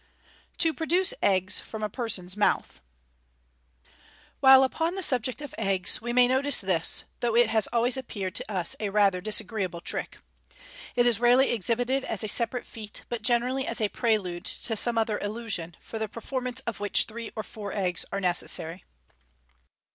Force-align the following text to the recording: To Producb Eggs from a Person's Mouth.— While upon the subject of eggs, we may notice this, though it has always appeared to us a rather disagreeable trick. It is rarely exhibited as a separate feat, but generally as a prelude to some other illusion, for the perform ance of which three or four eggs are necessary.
To 0.57 0.73
Producb 0.73 1.13
Eggs 1.21 1.59
from 1.59 1.83
a 1.83 1.87
Person's 1.87 2.35
Mouth.— 2.35 2.81
While 4.39 4.63
upon 4.63 4.95
the 4.95 5.03
subject 5.03 5.43
of 5.43 5.53
eggs, 5.59 6.01
we 6.01 6.11
may 6.11 6.27
notice 6.27 6.59
this, 6.59 7.03
though 7.19 7.35
it 7.35 7.51
has 7.51 7.67
always 7.67 7.97
appeared 7.97 8.33
to 8.33 8.51
us 8.51 8.75
a 8.79 8.89
rather 8.89 9.21
disagreeable 9.21 9.79
trick. 9.79 10.17
It 10.95 11.05
is 11.05 11.19
rarely 11.19 11.51
exhibited 11.51 12.03
as 12.03 12.23
a 12.23 12.27
separate 12.27 12.65
feat, 12.65 13.03
but 13.09 13.21
generally 13.21 13.67
as 13.67 13.79
a 13.79 13.89
prelude 13.89 14.45
to 14.45 14.75
some 14.75 14.97
other 14.97 15.19
illusion, 15.19 15.77
for 15.81 15.99
the 15.99 16.09
perform 16.09 16.47
ance 16.47 16.61
of 16.61 16.79
which 16.79 17.03
three 17.03 17.31
or 17.35 17.43
four 17.43 17.71
eggs 17.71 18.03
are 18.11 18.19
necessary. 18.19 18.83